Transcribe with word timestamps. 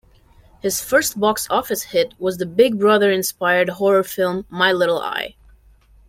His 0.63 0.81
first 0.81 1.19
box 1.19 1.45
office 1.51 1.83
hit 1.83 2.15
was 2.17 2.37
the 2.39 2.47
"Big 2.47 2.79
Brother"-inspired 2.79 3.69
horror 3.69 4.03
film 4.03 4.47
"My 4.49 4.71
Little 4.71 4.99
Eye". 4.99 5.35